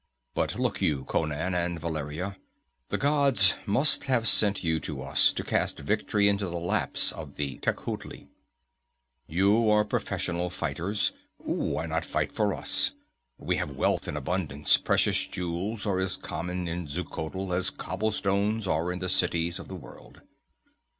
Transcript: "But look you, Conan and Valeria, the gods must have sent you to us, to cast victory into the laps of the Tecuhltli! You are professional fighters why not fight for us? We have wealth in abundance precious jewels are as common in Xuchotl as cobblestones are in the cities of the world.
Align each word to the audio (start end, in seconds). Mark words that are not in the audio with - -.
"But 0.33 0.57
look 0.57 0.81
you, 0.81 1.05
Conan 1.05 1.53
and 1.53 1.79
Valeria, 1.79 2.35
the 2.89 2.97
gods 2.97 3.55
must 3.67 4.05
have 4.05 4.27
sent 4.27 4.63
you 4.63 4.79
to 4.79 5.03
us, 5.03 5.31
to 5.33 5.43
cast 5.43 5.77
victory 5.79 6.27
into 6.27 6.45
the 6.47 6.57
laps 6.57 7.11
of 7.11 7.35
the 7.35 7.59
Tecuhltli! 7.59 8.27
You 9.27 9.69
are 9.69 9.85
professional 9.85 10.49
fighters 10.49 11.11
why 11.37 11.85
not 11.85 12.03
fight 12.03 12.31
for 12.31 12.51
us? 12.51 12.93
We 13.37 13.57
have 13.57 13.75
wealth 13.77 14.07
in 14.07 14.17
abundance 14.17 14.75
precious 14.75 15.27
jewels 15.27 15.85
are 15.85 15.99
as 15.99 16.17
common 16.17 16.67
in 16.67 16.87
Xuchotl 16.87 17.53
as 17.55 17.69
cobblestones 17.69 18.65
are 18.65 18.91
in 18.91 18.97
the 18.97 19.07
cities 19.07 19.59
of 19.59 19.67
the 19.67 19.75
world. 19.75 20.21